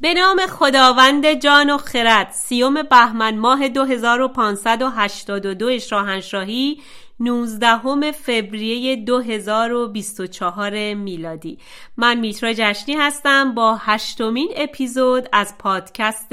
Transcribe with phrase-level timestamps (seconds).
[0.00, 6.82] به نام خداوند جان و خرد سیوم بهمن ماه 2582 شاهنشاهی
[7.20, 11.58] 19 فوریه 2024 میلادی.
[11.96, 16.32] من میترا جشنی هستم با هشتمین اپیزود از پادکست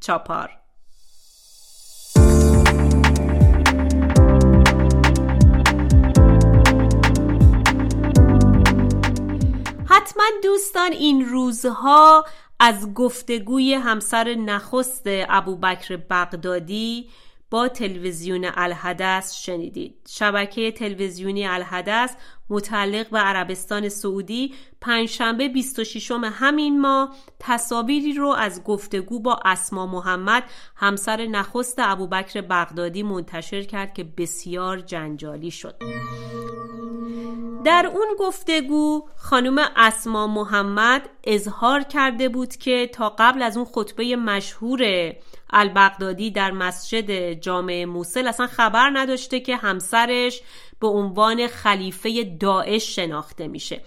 [0.00, 0.50] چاپار.
[9.88, 12.24] حتما دوستان این روزها
[12.60, 17.08] از گفتگوی همسر نخست ابوبکر بغدادی
[17.54, 19.94] با تلویزیون الحدث شنیدید.
[20.08, 22.14] شبکه تلویزیونی الحدث
[22.50, 30.44] متعلق به عربستان سعودی پنجشنبه 26 همین ماه تصاویری رو از گفتگو با اسما محمد
[30.76, 35.74] همسر نخست ابوبکر بغدادی منتشر کرد که بسیار جنجالی شد.
[37.64, 44.16] در اون گفتگو خانم اسما محمد اظهار کرده بود که تا قبل از اون خطبه
[44.16, 45.12] مشهور
[45.50, 50.42] البغدادی در مسجد جامع موسل اصلا خبر نداشته که همسرش
[50.80, 53.80] به عنوان خلیفه داعش شناخته میشه.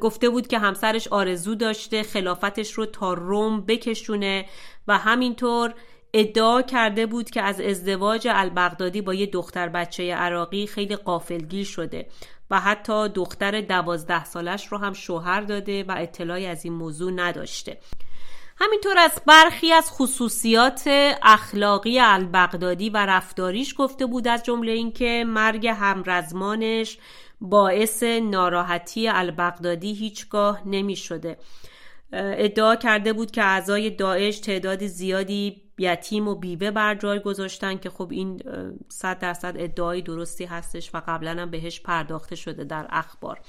[0.00, 4.46] گفته بود که همسرش آرزو داشته خلافتش رو تا روم بکشونه
[4.88, 5.74] و همینطور
[6.14, 12.06] ادعا کرده بود که از ازدواج البغدادی با یه دختر بچه عراقی خیلی قافلگیر شده
[12.50, 17.78] و حتی دختر دوازده سالش رو هم شوهر داده و اطلاعی از این موضوع نداشته.
[18.56, 20.82] همینطور از برخی از خصوصیات
[21.22, 26.98] اخلاقی البغدادی و رفتاریش گفته بود از جمله اینکه مرگ همرزمانش
[27.40, 31.38] باعث ناراحتی البغدادی هیچگاه نمی شده
[32.12, 37.90] ادعا کرده بود که اعضای داعش تعداد زیادی یتیم و بیوه بر جای گذاشتن که
[37.90, 38.42] خب این
[38.88, 43.40] صد درصد ادعای درستی هستش و قبلا هم بهش پرداخته شده در اخبار.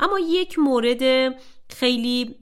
[0.00, 1.34] اما یک مورد
[1.70, 2.36] خیلی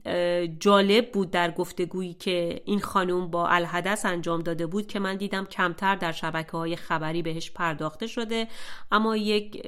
[0.59, 5.45] جالب بود در گفتگویی که این خانم با الحدث انجام داده بود که من دیدم
[5.45, 8.47] کمتر در شبکه های خبری بهش پرداخته شده.
[8.91, 9.67] اما یک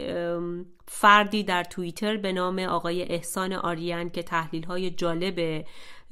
[0.87, 5.65] فردی در توییتر به نام آقای احسان آریان که تحلیل های جالب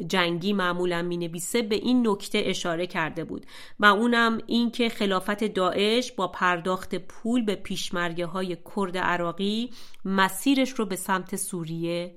[0.08, 1.30] جنگی معمولا می
[1.70, 3.46] به این نکته اشاره کرده بود
[3.80, 9.70] و اونم اینکه خلافت داعش با پرداخت پول به پیشمرگه های کرد عراقی
[10.06, 12.16] مسیرش رو به سمت سوریه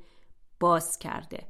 [0.64, 1.46] باز کرده.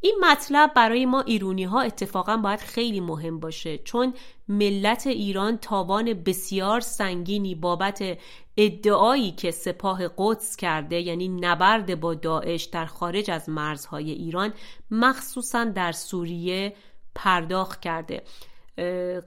[0.00, 4.14] این مطلب برای ما ایرونی ها اتفاقا باید خیلی مهم باشه چون
[4.48, 8.18] ملت ایران تاوان بسیار سنگینی بابت
[8.56, 14.52] ادعایی که سپاه قدس کرده یعنی نبرد با داعش در خارج از مرزهای ایران
[14.90, 16.74] مخصوصا در سوریه
[17.14, 18.22] پرداخت کرده.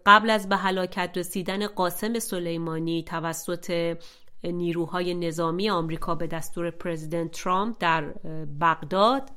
[0.05, 3.97] قبل از به هلاکت رسیدن قاسم سلیمانی توسط
[4.45, 8.01] نیروهای نظامی آمریکا به دستور پرزیدنت ترامپ در
[8.61, 9.29] بغداد.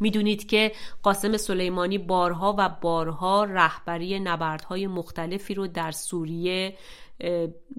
[0.00, 0.72] می‌دونید که
[1.02, 6.76] قاسم سلیمانی بارها و بارها رهبری نبردهای مختلفی رو در سوریه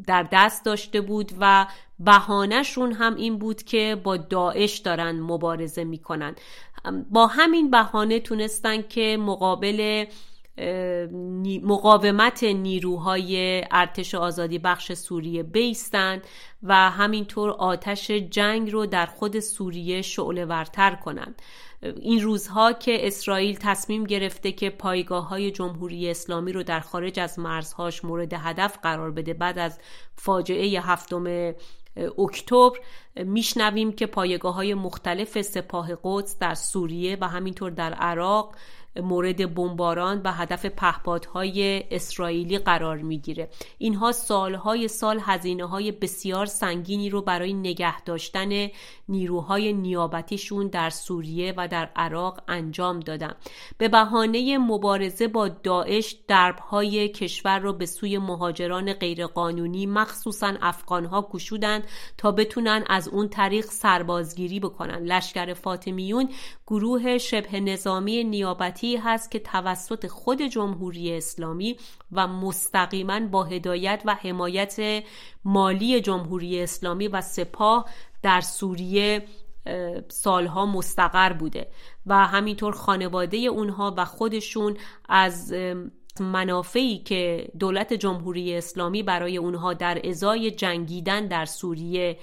[0.08, 1.68] در دست داشته بود و
[2.00, 6.36] بهانهشون هم این بود که با داعش دارن مبارزه می‌کنن.
[7.12, 10.06] با همین بهانه تونستن که مقابل
[11.64, 16.24] مقاومت نیروهای ارتش آزادی بخش سوریه بیستند
[16.64, 21.42] و همینطور آتش جنگ رو در خود سوریه شعله ورتر کنند.
[21.82, 27.40] این روزها که اسرائیل تصمیم گرفته که پایگاه های جمهوری اسلامی رو در خارج از
[27.40, 29.80] مرزهاش مورد هدف قرار بده بعد از
[30.16, 31.54] فاجعه هفتم
[32.18, 32.80] اکتبر
[33.16, 38.56] میشنویم که پایگاه های مختلف سپاه قدس در سوریه و همینطور در عراق
[38.96, 43.50] مورد بمباران و هدف پهپادهای اسرائیلی قرار می‌گیره.
[43.78, 48.68] اینها سالهای سال هزینه های بسیار سنگینی رو برای نگه داشتن
[49.10, 53.34] نیروهای نیابتیشون در سوریه و در عراق انجام دادن.
[53.78, 61.84] به بهانه مبارزه با داعش دربهای کشور رو به سوی مهاجران غیرقانونی مخصوصا افغانها گشودند
[62.18, 65.04] تا بتونن از اون طریق سربازگیری بکنن.
[65.04, 66.30] لشکر فاطمیون
[66.68, 71.78] گروه شبه نظامی نیابتی هست که توسط خود جمهوری اسلامی
[72.12, 75.04] و مستقیما با هدایت و حمایت
[75.46, 77.86] مالی جمهوری اسلامی و سپاه
[78.22, 79.26] در سوریه
[80.08, 81.68] سالها مستقر بوده.
[82.06, 84.78] و همینطور خانواده اونها و خودشون
[85.10, 85.54] از
[86.22, 92.18] منافعی که دولت جمهوری اسلامی برای اونها در ازای جنگیدن در سوریه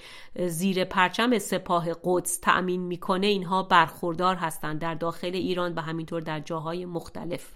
[0.46, 6.40] زیر پرچم سپاه قدس تأمین می‌کنه اینها برخوردار هستند در داخل ایران و همینطور در
[6.40, 7.52] جاهای مختلف.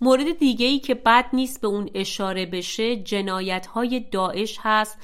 [0.00, 4.98] مورد دیگه ای که بد نیست به اون اشاره بشه جنایت های داعش هست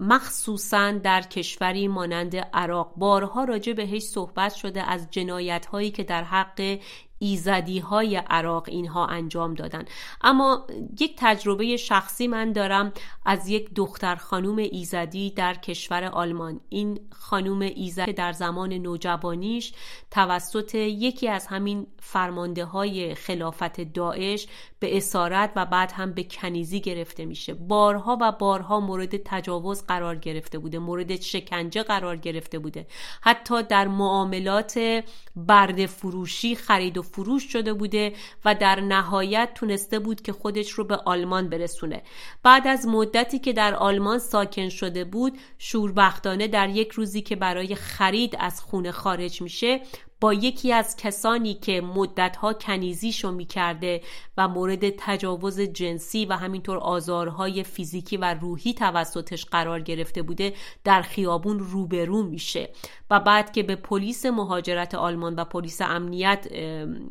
[0.00, 2.92] مخصوصا در کشوری مانند عراق.
[2.96, 6.78] بارها راجع بهش صحبت شده از جنایت هایی که در حق
[7.18, 9.84] ایزدی های عراق اینها انجام دادن.
[10.20, 10.66] اما
[11.00, 12.92] یک تجربه شخصی من دارم
[13.24, 16.60] از یک دختر خانوم ایزدی در کشور آلمان.
[16.68, 19.72] این خانوم ایزدی در زمان نوجوانیش
[20.10, 24.46] توسط یکی از همین فرمانده های خلافت داعش
[24.80, 27.54] به اسارت و بعد هم به کنیزی گرفته میشه.
[27.54, 32.86] بارها و بارها مورد تجاوز قرار گرفته بوده مورد شکنجه قرار گرفته بوده.
[33.20, 35.04] حتی در معاملات
[35.36, 38.12] برد فروشی خرید و فروش شده بوده
[38.44, 42.02] و در نهایت تونسته بود که خودش رو به آلمان برسونه.
[42.42, 47.74] بعد از مدتی که در آلمان ساکن شده بود شوربختانه در یک روزی که برای
[47.74, 49.80] خرید از خونه خارج میشه
[50.20, 54.00] با یکی از کسانی که مدتها کنیزیشو می‌کرده
[54.36, 60.54] و مورد تجاوز جنسی و همینطور آزارهای فیزیکی و روحی توسطش قرار گرفته بوده
[60.84, 62.70] در خیابون روبرو میشه.
[63.10, 66.46] و بعد که به پلیس مهاجرت آلمان و پلیس امنیت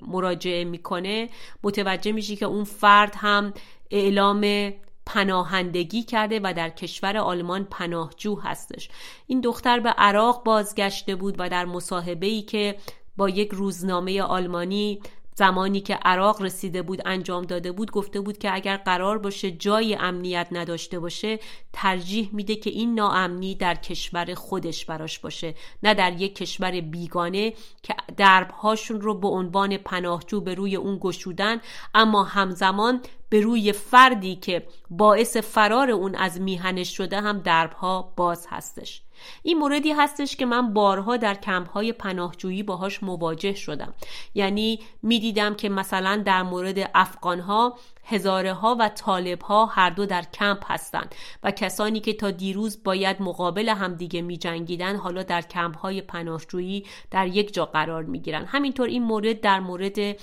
[0.07, 1.29] مراجعه می‌کنه
[1.63, 3.53] متوجه میشه که اون فرد هم
[3.91, 4.71] اعلام
[5.07, 8.89] پناهندگی کرده و در کشور آلمان پناهجو هستش.
[9.27, 12.75] این دختر به عراق بازگشته بود و در مصاحبه ای که
[13.17, 15.01] با یک روزنامه آلمانی
[15.37, 19.95] زمانی که عراق رسیده بود انجام داده بود گفته بود که اگر قرار باشه جای
[19.95, 21.39] امنیت نداشته باشه
[21.73, 27.53] ترجیح میده که این ناامنی در کشور خودش براش باشه نه در یک کشور بیگانه
[27.83, 31.61] که دربهاشون رو به عنوان پناهجو به روی اون گشودن.
[31.95, 38.47] اما همزمان به روی فردی که باعث فرار اون از میهنش شده هم دربها باز
[38.49, 39.01] هستش.
[39.43, 43.93] این موردی هستش که من بارها در کمپ های پناهجویی باهاش مواجه شدم.
[44.35, 47.77] یعنی می‌دیدم که مثلا در مورد افغان ها
[48.09, 52.83] هزاره ها و طالب ها هر دو در کمپ هستند و کسانی که تا دیروز
[52.83, 58.19] باید مقابل همدیگه می جنگیدن حالا در کمپ های پناهجویی در یک جا قرار می
[58.19, 60.17] گیرن همینطور این مورد در مورد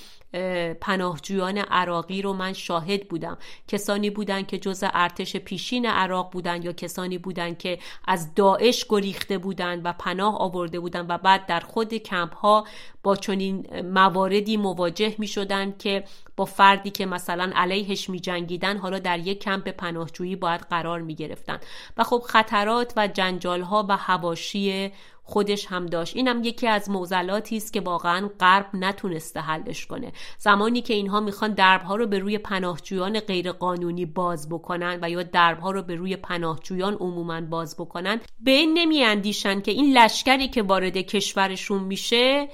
[0.80, 3.38] پناهجویان عراقی رو من شاهد بودم.
[3.68, 9.38] کسانی بودند که جز ارتش پیشین عراق بودند یا کسانی بودند که از داعش گریخته
[9.38, 12.66] بودند و پناه آورده بودند و بعد در خود کمپ ها
[13.04, 16.04] با چنین مواردی مواجه می شدن که
[16.36, 21.14] با فردی که مثلا علیهش می جنگیدن حالا در یک کمپ پناهجویی باید قرار می
[21.14, 21.58] گرفتن
[21.96, 24.92] و خب خطرات و جنجال ها و هواشی
[25.26, 26.16] خودش هم داشت.
[26.16, 30.12] اینم یکی از موزلاتی است که واقعا غرب نتونسته حلش کنه.
[30.38, 35.70] زمانی که اینها می‌خوان دربها رو به روی پناهجویان غیرقانونی باز بکنن و یا دربها
[35.70, 40.96] رو به روی پناهجویان عموما باز بکنن به این نمیاندیشن که این لشکری که وارد
[40.96, 42.48] کشورشون میشه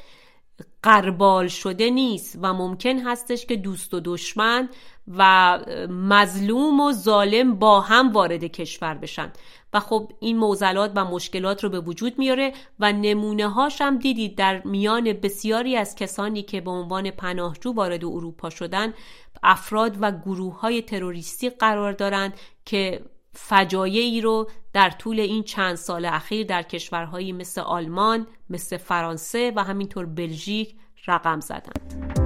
[0.82, 4.68] قربال شده نیست و ممکن هستش که دوست و دشمن
[5.08, 9.32] و مظلوم و ظالم با هم وارد کشور بشن.
[9.72, 14.36] و خب این موزلات و مشکلات رو به وجود میاره و نمونه هاش هم دیدید
[14.36, 18.94] در میان بسیاری از کسانی که به عنوان پناهجو وارد اروپا شدن
[19.42, 22.34] افراد و گروه های تروریستی قرار دارند
[22.64, 29.52] که فجایعی رو در طول این چند سال اخیر در کشورهایی مثل آلمان، مثل فرانسه
[29.56, 30.74] و همینطور بلژیک
[31.06, 32.19] رقم زدند.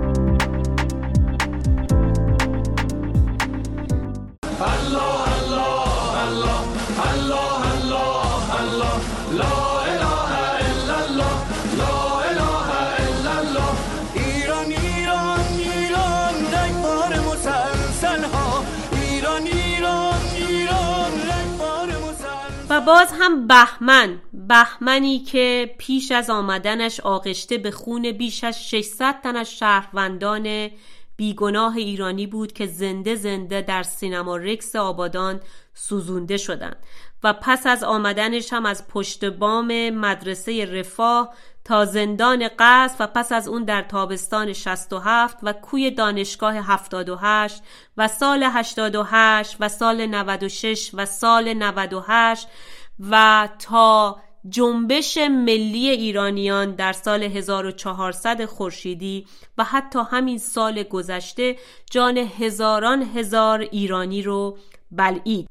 [22.86, 29.36] باز هم بهمن بهمنی که پیش از آمدنش آغشته به خون بیش از 600 تن
[29.36, 30.70] از شهروندان
[31.16, 35.40] بیگناه ایرانی بود که زنده زنده در سینما رکس آبادان
[35.74, 36.76] سوزونده شدند
[37.24, 43.32] و پس از آمدنش هم از پشت بام مدرسه رفاه تا زندان قصد و پس
[43.32, 47.62] از اون در تابستان 67 و کوی دانشگاه 78
[47.96, 52.48] و سال 88 و سال 96 و سال 98
[53.00, 59.26] و تا جنبش ملی ایرانیان در سال 1400 خورشیدی
[59.58, 61.56] و حتی همین سال گذشته
[61.90, 64.58] جان هزاران هزار ایرانی رو
[64.90, 65.48] بلعید.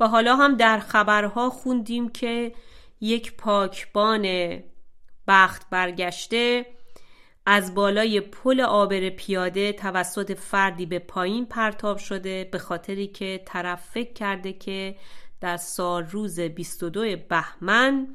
[0.00, 2.52] و حالا هم در خبرها خوندیم که
[3.00, 4.58] یک پاکبان
[5.28, 6.66] بخت برگشته
[7.46, 13.88] از بالای پل آبر پیاده توسط فردی به پایین پرتاب شده به خاطری که طرف
[13.90, 14.96] فکر کرده که
[15.44, 18.08] در سال روز 22 بهمن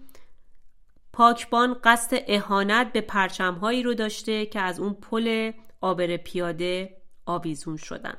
[1.13, 8.13] پاکبان قصد اهانت به پرچمهایی رو داشته که از اون پل آبر پیاده آویزون شدن.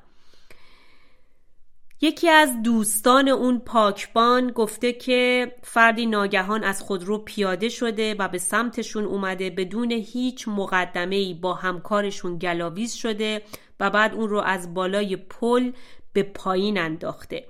[2.01, 8.39] یکی از دوستان اون پاکبان گفته که فردی ناگهان از خودرو پیاده شده و به
[8.39, 13.43] سمتشون اومده بدون هیچ مقدمه ای با همکارشون گلاویز شده
[13.81, 15.73] و بعد اون رو از بالای پل
[16.13, 17.47] به پایین انداخته.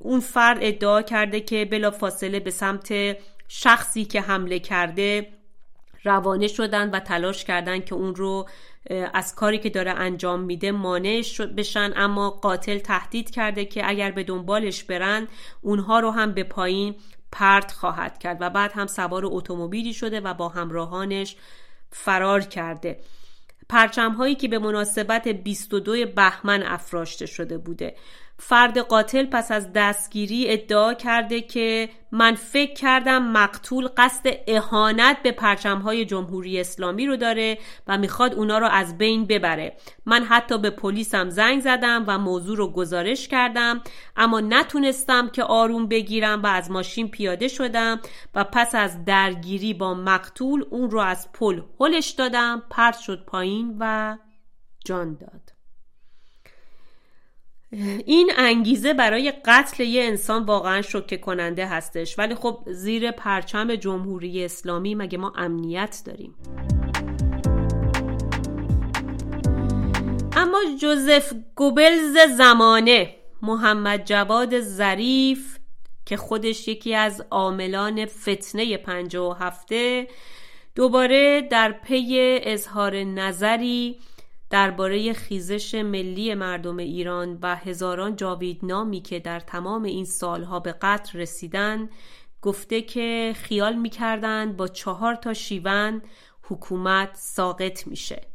[0.00, 3.16] اون فرد ادعا کرده که بلا فاصله به سمت
[3.48, 5.28] شخصی که حمله کرده
[6.04, 8.48] روانه شدن و تلاش کردن که اون رو
[9.14, 11.22] از کاری که داره انجام میده مانع
[11.56, 11.92] بشن.
[11.96, 15.28] اما قاتل تهدید کرده که اگر به دنبالش برن
[15.60, 16.94] اونها رو هم به پایین
[17.32, 21.36] پرت خواهد کرد و بعد هم سوار اتومبیلی شده و با همراهانش
[21.90, 23.00] فرار کرده.
[23.68, 27.96] پرچم هایی که به مناسبت 22 بهمن افراشته شده بوده.
[28.38, 35.32] فرد قاتل پس از دستگیری ادعا کرده که من فکر کردم مقتول قصد اهانت به
[35.32, 39.76] پرچمهای جمهوری اسلامی رو داره و می‌خواد اونا رو از بین ببره.
[40.06, 43.80] من حتی به پلیسم زنگ زدم و موضوع رو گزارش کردم
[44.16, 48.00] اما نتونستم که آروم بگیرم و از ماشین پیاده شدم
[48.34, 53.76] و پس از درگیری با مقتول اون رو از پل هلش دادم پرت شد پایین
[53.80, 54.16] و
[54.84, 55.51] جان داد.
[58.06, 62.18] این انگیزه برای قتل یه انسان واقعا شوکه کننده هستش.
[62.18, 66.34] ولی خب زیر پرچم جمهوری اسلامی مگه ما امنیت داریم؟
[70.36, 75.58] اما جوزف گوبلز زمانه محمد جواد ظریف
[76.06, 80.08] که خودش یکی از عاملان فتنه پنجه و هفته
[80.74, 83.98] دوباره در پی اظهار نظری
[84.52, 91.18] درباره خیزش ملی مردم ایران و هزاران جاویدنامی که در تمام این سالها به قتل
[91.18, 91.88] رسیدن
[92.42, 96.02] گفته که خیال می‌کردند با چهار تا شیون
[96.42, 98.26] حکومت ساقط میشه.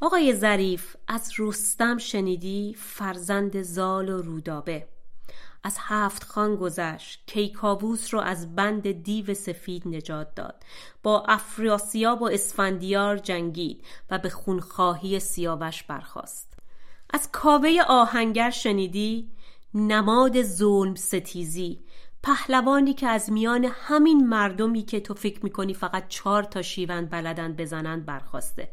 [0.00, 4.88] آقای ظریف از رستم شنیدی فرزند زال و رودابه.
[5.62, 7.22] از هفت خان گذشت.
[7.26, 10.62] کیکاووس رو از بند دیو سفید نجات داد.
[11.02, 16.52] با افراسیاب و اسفندیار جنگید و به خونخواهی سیاوش برخاست.
[17.10, 19.30] از کاوه آهنگر شنیدی؟
[19.74, 21.84] نماد ظلم ستیزی.
[22.22, 27.52] پهلوانی که از میان همین مردمی که تو فکر می‌کنی فقط چهار تا شیون بلدن
[27.52, 28.70] بزنند برخواسته.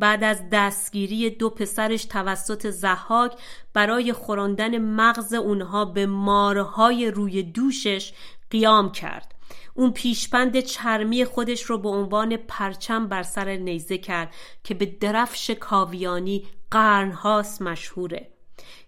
[0.00, 3.32] بعد از دستگیری دو پسرش توسط زحاک
[3.74, 8.12] برای خوراندن مغز اونها به مارهای روی دوشش
[8.50, 9.34] قیام کرد.
[9.74, 15.50] اون پیشپند چرمی خودش رو به عنوان پرچم بر سر نیزه کرد که به درفش
[15.50, 18.28] کاویانی قرنهاست مشهوره.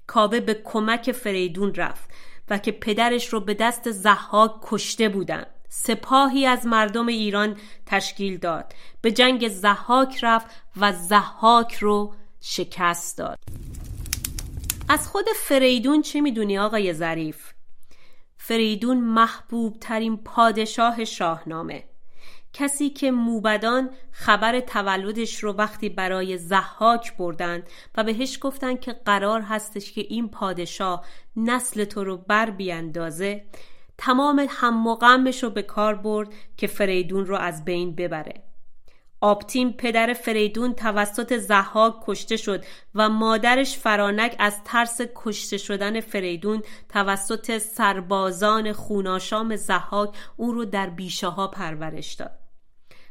[0.07, 2.11] کاوه به کمک فریدون رفت
[2.50, 8.73] و که پدرش رو به دست زحاک کشته بودند سپاهی از مردم ایران تشکیل داد.
[9.00, 13.38] به جنگ زحاک رفت و زحاک رو شکست داد.
[14.88, 17.52] از خود فریدون چی می‌دونی آقای ظریف؟
[18.37, 21.85] فریدون محبوب ترین پادشاه شاهنامه.
[22.52, 27.62] کسی که موبدان خبر تولدش رو وقتی برای زحاک بردن
[27.97, 31.05] و بهش گفتن که قرار هستش که این پادشاه
[31.37, 33.45] نسل تو رو بر بیاندازه
[34.04, 38.42] تمام هم و غمش رو به کار برد که فریدون رو از بین ببره.
[39.21, 46.62] آبتیم پدر فریدون توسط زحاک کشته شد و مادرش فرانک از ترس کشته شدن فریدون
[46.88, 52.38] توسط سربازان خوناشام زحاک او رو در بیشه ها پرورش داد.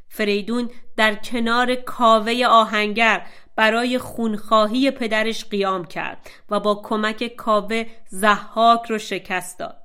[0.10, 8.86] فریدون در کنار کاوه آهنگر برای خونخواهی پدرش قیام کرد و با کمک کاوه زحاک
[8.89, 9.80] رو شکست داد.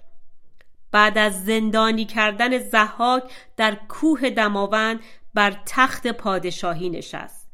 [0.92, 3.22] بعد از زندانی کردن زحاک
[3.56, 5.00] در کوه دماوند
[5.34, 7.48] بر تخت پادشاهی نشست.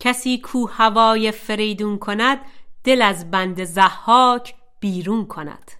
[0.00, 2.38] کسی کو هوای فریدون کند
[2.84, 5.70] دل از بند زحاک بیرون کند.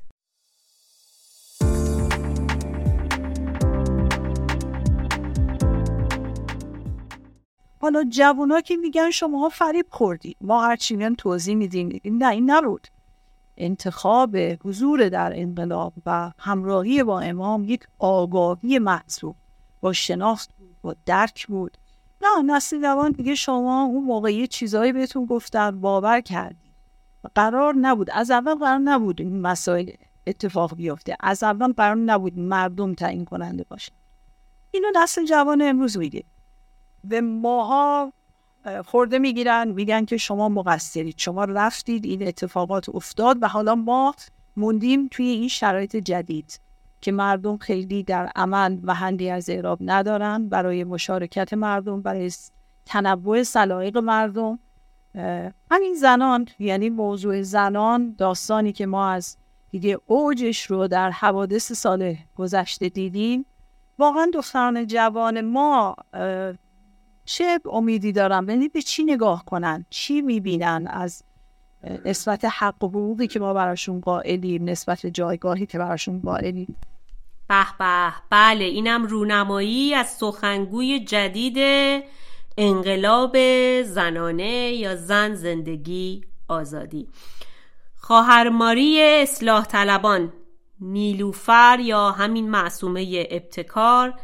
[7.83, 12.87] حالا جوونا که میگن شما فریب خوردید ما هرچی توضیح میدیم نه این نبود.
[13.61, 19.37] انتخاب حضور در انقلاب و همراهی با امام یک آگاهی محضوب
[19.81, 20.51] با شناخت
[20.83, 21.77] با درک بود.
[22.23, 26.71] نه نسل جوان دیگه شما اون موقع یه چیزایی بهتون گفتن باور کردی
[27.35, 29.91] قرار نبود از اول قرار نبود این مسائل
[30.27, 31.17] اتفاق بیفته.
[31.21, 33.93] از اول قرار نبود مردم تعیین کننده باشه
[34.71, 36.25] اینو نسل جوان امروز میگه.
[37.05, 38.13] به ماها
[38.87, 44.15] خورده می‌گیرن میگن که شما مقصرید شما رفتید این اتفاقات افتاد و حالا ما
[44.57, 46.61] موندیم توی این شرایط جدید
[47.01, 52.31] که مردم خیلی در عمل هندی از اعراب ندارن برای مشارکت مردم برای
[52.87, 54.59] تنوع سلایق مردم.
[55.71, 59.37] همین زنان یعنی موضوع زنان داستانی که ما از
[59.71, 63.47] دیگه اوجش رو در حوادث سال گذشته دیدیم.
[63.99, 65.97] واقعا دختران جوان ما
[67.31, 71.25] چه امیدی دارن؟ یعنی به چی نگاه کنن؟ چی می‌بینن از
[72.05, 76.77] نسبت حق و حقوقی که ما براشون قائلیم نسبت جایگاهی که براشون قائلیم؟
[77.49, 81.59] به به بله اینم رونمایی از سخنگوی جدید
[82.59, 83.37] انقلاب
[83.83, 87.09] زنانه یا زن زندگی آزادی.
[87.97, 90.33] خواهرماری اصلاح طلبان
[90.81, 94.15] نیلوفر یا همین معصومه ابتکار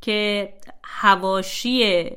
[0.00, 0.52] که
[0.84, 2.10] هواشی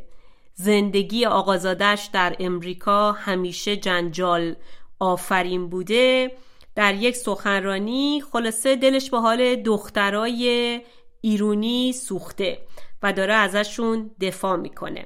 [0.64, 4.56] زندگی آقازادش در امریکا همیشه جنجال
[5.00, 6.32] آفرین بوده.
[6.76, 10.82] در یک سخنرانی خلاصه دلش به حال دخترای
[11.22, 12.60] ایرونی سوخته
[13.04, 15.06] و داره ازشون دفاع می‌کنه.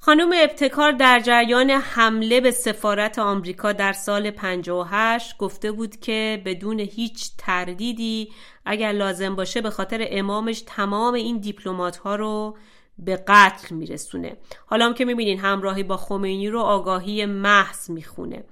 [0.00, 6.80] خانم ابتکار در جریان حمله به سفارت آمریکا در سال 58 گفته بود که بدون
[6.80, 8.32] هیچ تردیدی
[8.64, 12.56] اگر لازم باشه به خاطر امامش تمام این دیپلمات ها رو
[13.04, 14.36] به قتل میرسونه.
[14.66, 18.44] حالا هم که می‌بینین همراهی با خمینی رو آگاهی محض می‌خونه.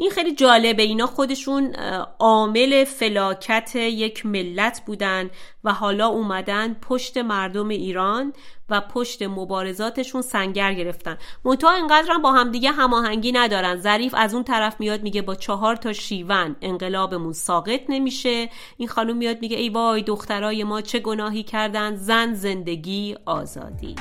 [0.00, 0.82] این خیلی جالبه.
[0.82, 1.74] اینا خودشون
[2.18, 5.30] عامل فلاکت یک ملت بودن
[5.64, 8.32] و حالا اومدن پشت مردم ایران
[8.68, 11.18] و پشت مبارزاتشون سنگر گرفتن.
[11.44, 13.76] منتها اینقدر با همدیگه هماهنگی ندارن.
[13.76, 18.48] ظریف از اون طرف میاد میگه با چهار تا شیون انقلابمون ساقط نمیشه.
[18.76, 21.96] این خانم میاد میگه ای وای دخترای ما چه گناهی کردن.
[21.96, 23.94] زن زندگی آزادی.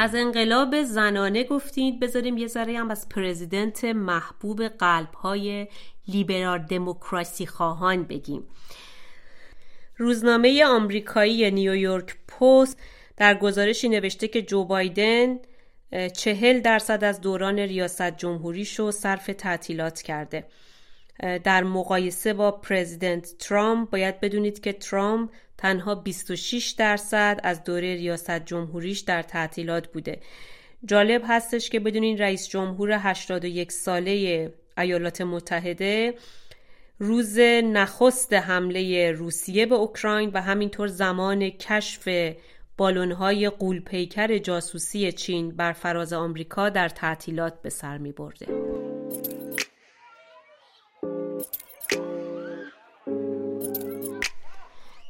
[0.00, 5.68] از انقلاب زنانه گفتید بذاریم یه ذره هم از پرزیدنت محبوب قلب های
[6.08, 8.42] لیبرال دموکراسی خواهان بگیم.
[9.96, 12.78] روزنامه آمریکایی نیویورک پست
[13.16, 15.38] در گزارشی نوشته که جو بایدن
[16.16, 20.46] چهل درصد از دوران ریاست جمهوریشو صرف تعطیلات کرده.
[21.18, 28.30] در مقایسه با پرزیدنت ترامپ باید بدونید که ترامپ تنها 26 درصد از دوره ریاست
[28.30, 30.20] جمهوریش در تعطیلات بوده
[30.84, 36.14] جالب هستش که بدونین رئیس جمهور 81 ساله ایالات متحده
[36.98, 42.32] روز نخست حمله روسیه به اوکراین و همینطور زمان کشف
[42.76, 48.46] بالونهای قولپیکر جاسوسی چین بر فراز آمریکا در تعطیلات به سر می برده.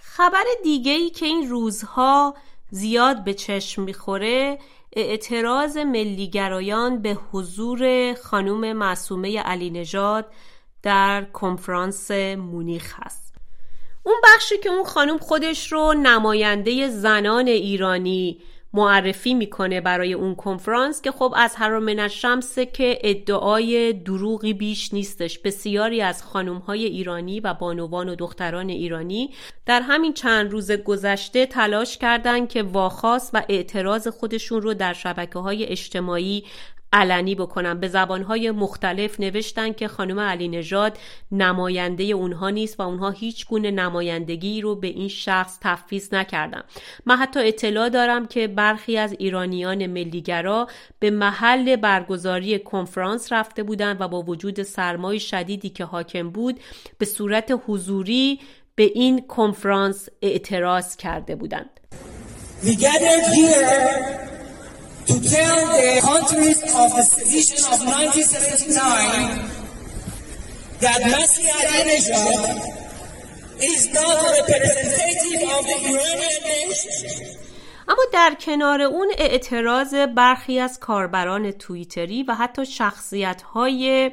[0.01, 2.35] خبر دیگه ای که این روزها
[2.71, 4.59] زیاد به چشم می‌خوره
[4.93, 10.27] اعتراض ملیگرایان به حضور خانوم معصومه علی نژاد
[10.83, 13.35] در کنفرانس مونیخ هست.
[14.03, 18.41] اون بخشی که اون خانوم خودش رو نماینده زنان ایرانی
[18.73, 25.39] معرفی می‌کنه برای اون کنفرانس که خب از حرام شمسه که ادعای دروغی بیش نیستش.
[25.39, 26.23] بسیاری از
[26.67, 29.35] های ایرانی و بانوان و دختران ایرانی
[29.67, 35.39] در همین چند روز گذشته تلاش کردند که واخواست و اعتراض خودشون رو در شبکه
[35.39, 36.45] های اجتماعی
[36.93, 37.81] علنی بکنم.
[37.81, 40.99] به زبانهای مختلف نوشتن که خانم علی نژاد
[41.33, 46.63] نماینده اونها نیست و اونها هیچ گونه نمایندگی رو به این شخص تفویض نکردن.
[47.07, 54.01] من حتی اطلاع دارم که برخی از ایرانیان ملیگرا به محل برگزاری کنفرانس رفته بودند
[54.01, 56.61] و با وجود سرمای شدیدی که حاکم بود
[56.99, 58.41] به صورت حضوری
[58.75, 61.81] به این کنفرانس اعتراض کرده بودند.
[65.11, 69.51] To tell the countries of the sedition of 1979
[70.85, 72.39] that Masih Ahmadinejad
[73.71, 77.27] is not a representative of the Iranian nation.
[77.89, 84.11] اما در کنار اون اعتراض برخی از کاربران توییتری و حتی شخصیت های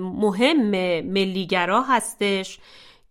[0.00, 0.70] مهم
[1.00, 2.58] ملیگرا هستش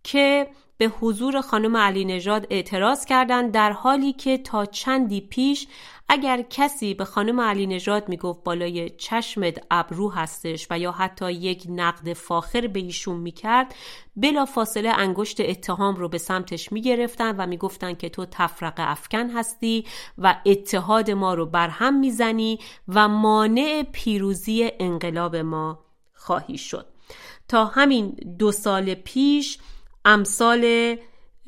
[0.04, 0.46] که
[0.78, 5.66] به حضور خانم علی نژاد اعتراض کردند در حالی که تا چندی پیش
[6.08, 11.66] اگر کسی به خانم علی نژاد می‌گفت بالای چشمت ابرو هستش و یا حتی یک
[11.68, 13.74] نقد فاخر به ایشون می‌کرد
[14.16, 19.86] بلا فاصله انگشت اتهام رو به سمتش می‌گرفتن و می‌گفتن که تو تفرق افکن هستی
[20.18, 26.86] و اتحاد ما رو برهم می‌زنی و مانع پیروزی انقلاب ما خواهی شد.
[27.48, 29.58] تا همین دو سال پیش
[30.04, 30.96] امثال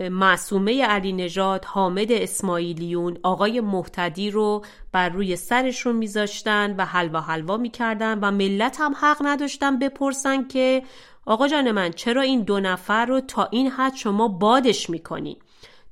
[0.09, 7.57] معصومه علی نژاد حامد اسماعیلیون آقای محتدی رو بر روی سرشون میذاشتن و حلوا حلوا
[7.57, 10.83] می‌کردن و ملت هم حق نداشتن بپرسن که
[11.27, 15.37] آقا جان من چرا این دو نفر رو تا این حد شما بادش می‌کنین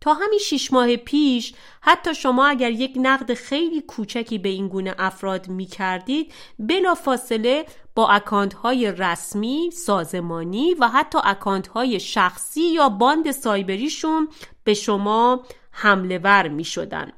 [0.00, 4.94] تا همین شیش ماه پیش حتی شما اگر یک نقد خیلی کوچکی به این گونه
[4.98, 12.62] افراد می کردید بلا فاصله با اکانت های رسمی، سازمانی و حتی اکانت های شخصی
[12.62, 14.28] یا باند سایبریشون
[14.64, 17.12] به شما حمله ور می شدن.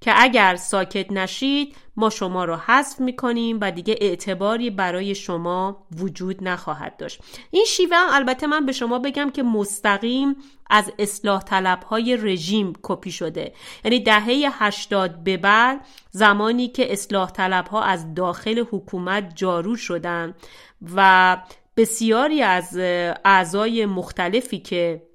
[0.00, 6.48] که اگر ساکت نشید ما شما رو حذف می‌کنیم و دیگه اعتباری برای شما وجود
[6.48, 7.20] نخواهد داشت.
[7.50, 10.36] این شیوه هم البته من به شما بگم که مستقیم
[10.70, 13.52] از اصلاح طلب های رژیم کپی شده.
[13.84, 20.34] یعنی دهه 80 به بعد زمانی که اصلاح طلب ها از داخل حکومت جارو شدن
[20.96, 21.36] و
[21.76, 22.76] بسیاری از
[23.24, 25.07] اعضای مختلفی که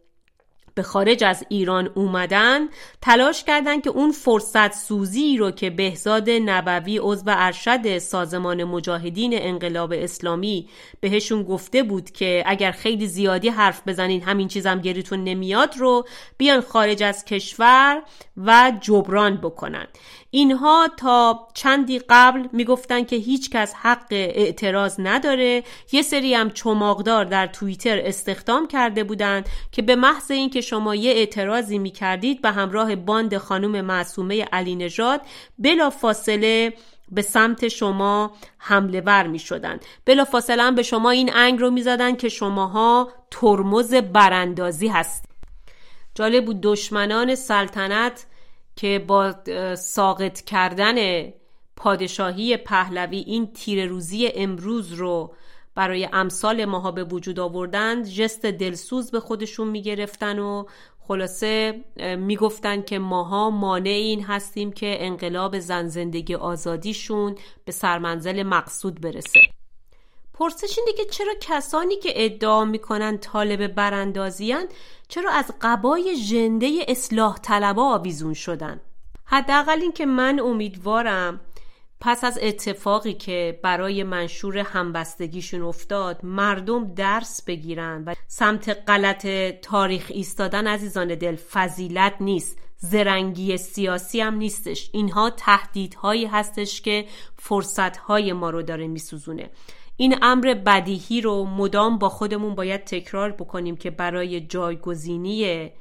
[0.75, 2.59] به خارج از ایران اومدن
[3.01, 9.93] تلاش کردند که اون فرصت سوزی رو که بهزاد نبوی عضو ارشد سازمان مجاهدین انقلاب
[9.95, 16.05] اسلامی بهشون گفته بود که اگر خیلی زیادی حرف بزنین همین چیزم گریتون نمیاد رو
[16.37, 18.01] بیان خارج از کشور
[18.37, 19.87] و جبران بکنن.
[20.35, 25.63] اینها تا چندی قبل می‌گفتن که هیچ کس حق اعتراض نداره.
[25.91, 31.11] یه سری هم چماقدار در توییتر استخدام کرده بودند که به محض اینکه شما یه
[31.11, 35.21] اعتراضی می‌کردید به همراه باند خانم معصومه علی نژاد
[35.59, 36.73] بلا فاصله
[37.11, 41.81] به سمت شما حمله ور می شدن بلا فاصله به شما این انگ رو می
[41.81, 45.25] زدن که شماها ترمز براندازی هست.
[46.15, 48.25] جالب بود دشمنان سلطنت
[48.75, 49.35] که با
[49.75, 51.23] ساقط کردن
[51.75, 55.33] پادشاهی پهلوی این تیر روزی امروز رو
[55.75, 60.65] برای امثال ماها به وجود آوردند جست دلسوز به خودشون می‌گرفتن و
[60.99, 61.83] خلاصه
[62.17, 69.39] می‌گفتن که ماها مانع این هستیم که انقلاب زن زندگی آزادیشون به سرمنزل مقصود برسه.
[70.33, 74.65] پرسش اینه که چرا کسانی که ادعا می‌کنن طالب براندازیان
[75.13, 78.81] چرا از قبای ژنده اصلاح طلبا آویزون شدن؟
[79.25, 81.41] حداقل این که من امیدوارم
[81.99, 89.27] پس از اتفاقی که برای منشور همبستگیشون افتاد مردم درس بگیرن و سمت غلط
[89.61, 92.57] تاریخ ایستادن عزیزان دل فضیلت نیست.
[92.77, 94.89] زرنگی سیاسی هم نیستش.
[94.93, 97.05] اینها تهدیدهایی هستش که
[97.37, 99.49] فرصتهای ما رو داره میسوزونه.
[99.97, 105.71] این امر بدیهی رو مدام با خودمون باید تکرار بکنیم که برای جایگزینی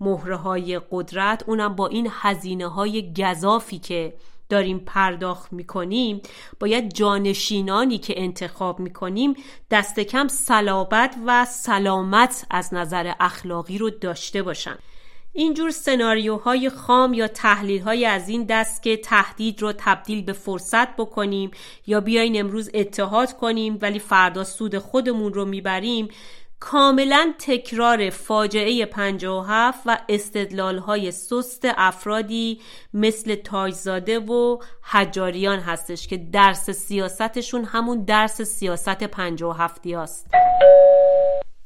[0.00, 4.14] مهره های قدرت اونم با این هزینه های گذافی که
[4.48, 6.20] داریم پرداخت می‌کنیم
[6.60, 9.34] باید جانشینانی که انتخاب می‌کنیم
[9.70, 14.78] دست کم صلابت و سلامت از نظر اخلاقی رو داشته باشن.
[15.36, 21.50] اینجور سناریوهای خام یا تحلیل از این دست که تهدید رو تبدیل به فرصت بکنیم
[21.86, 26.08] یا بیاین امروز اتحاد کنیم ولی فردا سود خودمون رو می‌بریم
[26.60, 32.60] کاملا تکرار فاجعه 57 و استدلال های سست افرادی
[32.94, 40.26] مثل تاجزاده و حجاریان هستش که درس سیاستشون همون درس سیاست 57 است.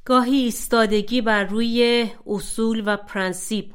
[0.08, 3.72] گاهی ایستادگی بر روی اصول و پرنسیپ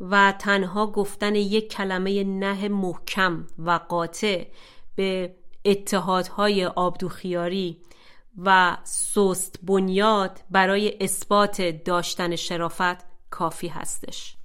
[0.00, 4.44] و تنها گفتن یک کلمه نه محکم و قاطع
[4.96, 7.76] به اتحادهای آبدوخیاری
[8.44, 14.36] و سست بنیاد برای اثبات داشتن شرافت کافی هستش.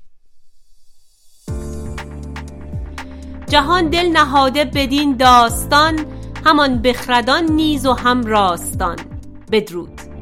[3.48, 6.06] جهان دل نهاده بدین داستان
[6.45, 8.95] همان بخردان نیز و هم راستان.
[9.52, 10.14] بدرود.